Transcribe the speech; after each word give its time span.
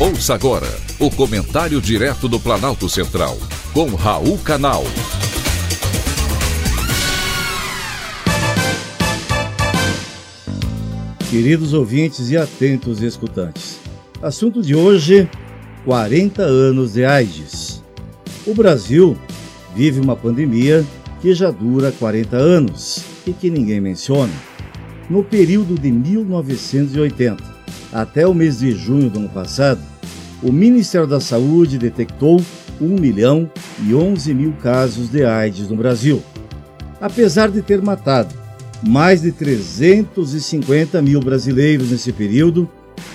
Ouça 0.00 0.32
agora 0.32 0.66
o 0.98 1.10
comentário 1.10 1.78
direto 1.78 2.26
do 2.26 2.40
Planalto 2.40 2.88
Central, 2.88 3.36
com 3.74 3.94
Raul 3.94 4.38
Canal. 4.38 4.82
Queridos 11.28 11.74
ouvintes 11.74 12.30
e 12.30 12.38
atentos 12.38 13.02
escutantes, 13.02 13.78
assunto 14.22 14.62
de 14.62 14.74
hoje: 14.74 15.28
40 15.84 16.40
anos 16.44 16.94
de 16.94 17.04
AIDS. 17.04 17.84
O 18.46 18.54
Brasil 18.54 19.14
vive 19.76 20.00
uma 20.00 20.16
pandemia 20.16 20.82
que 21.20 21.34
já 21.34 21.50
dura 21.50 21.92
40 21.92 22.38
anos 22.38 23.04
e 23.26 23.34
que 23.34 23.50
ninguém 23.50 23.82
menciona. 23.82 24.32
No 25.10 25.22
período 25.22 25.78
de 25.78 25.92
1980 25.92 27.60
até 27.92 28.26
o 28.26 28.32
mês 28.32 28.60
de 28.60 28.72
junho 28.72 29.10
do 29.10 29.18
ano 29.18 29.28
passado, 29.28 29.89
o 30.42 30.50
Ministério 30.50 31.06
da 31.06 31.20
Saúde 31.20 31.78
detectou 31.78 32.42
1 32.80 32.88
milhão 32.88 33.50
e 33.86 33.94
11 33.94 34.32
mil 34.32 34.52
casos 34.52 35.10
de 35.10 35.22
AIDS 35.24 35.68
no 35.68 35.76
Brasil. 35.76 36.22
Apesar 37.00 37.50
de 37.50 37.62
ter 37.62 37.82
matado 37.82 38.34
mais 38.82 39.20
de 39.20 39.30
350 39.32 41.02
mil 41.02 41.20
brasileiros 41.20 41.90
nesse 41.90 42.10
período, 42.12 42.66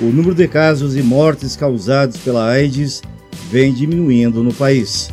o 0.00 0.06
número 0.06 0.34
de 0.34 0.48
casos 0.48 0.96
e 0.96 1.02
mortes 1.02 1.54
causados 1.54 2.16
pela 2.18 2.48
AIDS 2.48 3.00
vem 3.50 3.72
diminuindo 3.72 4.42
no 4.42 4.52
país. 4.52 5.10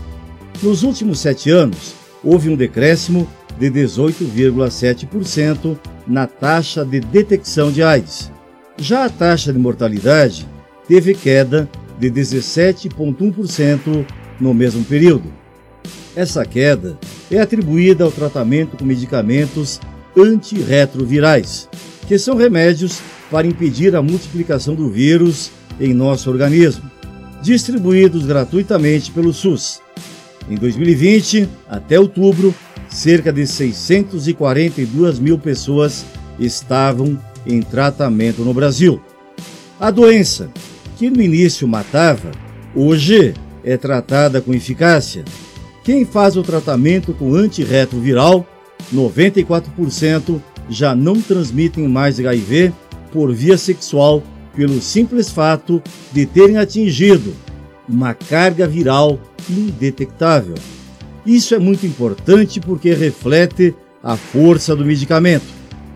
Nos 0.63 0.82
últimos 0.84 1.20
sete 1.20 1.52
anos, 1.52 1.94
houve 2.23 2.49
um 2.49 2.55
decréscimo 2.55 3.27
de 3.60 3.70
18,7% 3.70 5.77
na 6.07 6.26
taxa 6.26 6.84
de 6.84 6.99
detecção 6.99 7.71
de 7.71 7.84
AIDS. 7.84 8.32
Já 8.77 9.05
a 9.05 9.10
taxa 9.10 9.54
de 9.54 9.60
mortalidade 9.60 10.48
teve 10.87 11.13
queda 11.13 11.70
de 12.00 12.10
17,1% 12.10 14.05
no 14.40 14.54
mesmo 14.54 14.84
período. 14.86 15.32
Essa 16.16 16.46
queda 16.46 16.98
é 17.30 17.40
atribuída 17.40 18.04
ao 18.04 18.12
tratamento 18.12 18.78
com 18.78 18.86
medicamentos 18.86 19.80
antirretrovirais, 20.18 21.70
que 22.08 22.18
são 22.18 22.36
remédios 22.36 23.00
para 23.30 23.46
impedir 23.46 23.96
a 23.96 24.02
multiplicação 24.02 24.74
do 24.74 24.90
vírus 24.90 25.52
em 25.80 25.94
nosso 25.94 26.30
organismo, 26.30 26.90
distribuídos 27.42 28.26
gratuitamente 28.26 29.12
pelo 29.12 29.32
SUS. 29.34 29.82
Em 30.50 30.55
2020, 30.55 31.48
até 31.70 32.00
outubro, 32.00 32.55
cerca 32.90 33.32
de 33.32 33.46
642 33.46 35.20
mil 35.20 35.38
pessoas 35.38 36.04
estavam 36.40 37.20
em 37.46 37.62
tratamento 37.62 38.42
no 38.42 38.54
Brasil. 38.54 39.00
A 39.80 39.92
doença, 39.92 40.50
que 41.00 41.10
no 41.10 41.22
início 41.22 41.66
matava, 41.66 42.30
hoje 42.76 43.34
é 43.64 43.78
tratada 43.78 44.42
com 44.42 44.54
eficácia. 44.54 45.24
Quem 45.82 46.04
faz 46.04 46.36
o 46.36 46.44
tratamento 46.44 47.14
com 47.14 47.34
antirretroviral, 47.34 48.46
94% 48.94 50.42
já 50.70 50.94
não 50.94 51.22
transmitem 51.22 51.88
mais 51.88 52.20
HIV 52.20 52.74
por 53.14 53.34
via 53.34 53.58
sexual 53.58 54.22
pelo 54.54 54.82
simples 54.82 55.30
fato 55.30 55.82
de 56.12 56.26
terem 56.26 56.58
atingido 56.58 57.34
uma 57.88 58.14
carga 58.14 58.68
viral 58.68 59.18
indetectável. 59.50 60.55
Isso 61.26 61.55
é 61.55 61.60
muito 61.60 61.86
importante 61.86 62.60
porque 62.60 62.94
reflete 62.94 63.74
a 64.03 64.18
força 64.18 64.75
do 64.75 64.84
medicamento, 64.84 65.47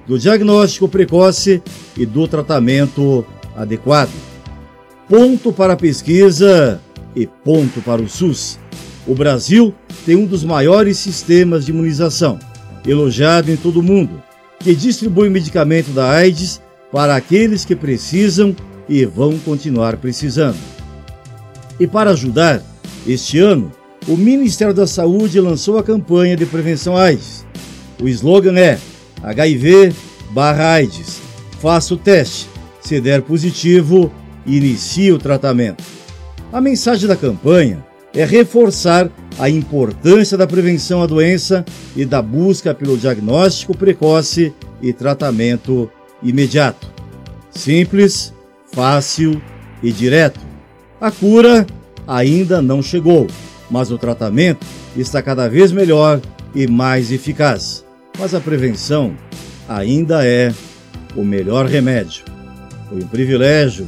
do 0.08 0.18
diagnóstico 0.18 0.88
precoce 0.88 1.62
e 1.98 2.06
do 2.06 2.26
tratamento 2.26 3.26
adequado. 3.54 4.33
Ponto 5.08 5.52
para 5.52 5.74
a 5.74 5.78
pesquisa 5.78 6.80
e 7.16 7.28
ponto 7.28 7.82
para 7.82 8.02
o 8.02 8.08
SUS. 8.08 8.58
O 9.06 9.14
Brasil 9.14 9.74
tem 10.06 10.16
um 10.16 10.26
dos 10.26 10.44
maiores 10.44 10.98
sistemas 10.98 11.66
de 11.66 11.72
imunização, 11.72 12.40
elogiado 12.88 13.52
em 13.52 13.58
todo 13.58 13.82
o 13.82 13.84
mundo, 13.84 14.24
que 14.60 14.74
distribui 14.74 15.30
medicamento 15.30 15.92
da 15.92 16.10
AIDS 16.10 16.62
para 16.92 17.16
aqueles 17.16 17.66
que 17.66 17.76
precisam 17.76 18.56
e 18.88 19.06
vão 19.06 19.38
continuar 19.40 19.98
precisando. 19.98 20.58
E 21.80 21.86
para 21.86 22.12
ajudar, 22.12 22.62
este 23.06 23.40
ano, 23.40 23.72
o 24.08 24.16
Ministério 24.16 24.74
da 24.74 24.88
Saúde 24.88 25.40
lançou 25.40 25.78
a 25.78 25.84
campanha 25.84 26.38
de 26.38 26.46
prevenção 26.46 26.96
AIDS. 26.96 27.46
O 28.02 28.08
slogan 28.08 28.58
é 28.58 28.80
HIV 29.22 29.94
barra 30.32 30.74
AIDS. 30.74 31.22
Faça 31.60 31.94
o 31.94 31.98
teste. 31.98 32.48
Se 32.82 33.00
der 33.00 33.22
positivo, 33.22 34.12
inicie 34.46 35.12
o 35.12 35.18
tratamento. 35.18 35.84
A 36.52 36.62
mensagem 36.62 37.08
da 37.08 37.16
campanha 37.16 37.84
é 38.14 38.24
reforçar 38.26 39.10
a 39.40 39.50
importância 39.50 40.38
da 40.38 40.46
prevenção 40.46 41.02
à 41.02 41.08
doença 41.08 41.66
e 41.96 42.06
da 42.06 42.22
busca 42.22 42.74
pelo 42.74 42.98
diagnóstico 42.98 43.76
precoce 43.76 44.54
e 44.82 44.94
tratamento 44.94 45.90
imediato. 46.22 46.92
Simples, 47.50 48.34
fácil 48.72 49.42
e 49.82 49.92
direto. 49.92 50.40
A 51.02 51.10
cura 51.10 51.66
ainda 52.08 52.62
não 52.62 52.82
chegou, 52.82 53.28
mas 53.70 53.92
o 53.92 53.98
tratamento 53.98 54.66
está 54.96 55.22
cada 55.22 55.48
vez 55.48 55.72
melhor 55.72 56.22
e 56.54 56.68
mais 56.68 57.12
eficaz. 57.12 57.84
Mas 58.20 58.36
a 58.36 58.40
prevenção 58.40 59.16
ainda 59.68 60.26
é 60.26 60.54
o 61.16 61.24
melhor 61.24 61.66
remédio. 61.66 62.26
Foi 62.90 63.00
um 63.00 63.08
privilégio 63.08 63.88